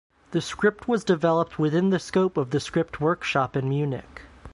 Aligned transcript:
The 0.31 0.41
script 0.41 0.87
was 0.87 1.03
developed 1.03 1.59
within 1.59 1.91
the 1.91 1.99
scope 1.99 2.35
of 2.35 2.49
the 2.49 2.59
script 2.59 2.99
workshop 2.99 3.55
in 3.55 3.69
Munich. 3.69 4.23